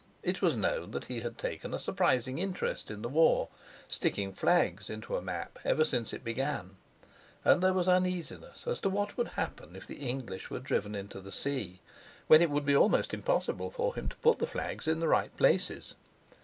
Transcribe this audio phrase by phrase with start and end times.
[0.23, 3.49] It was known that he had taken surprising interest in the war,
[3.87, 6.75] sticking flags into a map ever since it began,
[7.45, 11.19] and there was uneasiness as to what would happen if the English were driven into
[11.21, 11.81] the sea,
[12.25, 15.37] when it would be almost impossible for him to put the flags in the right
[15.37, 15.93] places.